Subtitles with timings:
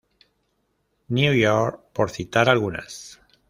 [1.09, 3.21] New York, por citar algunas.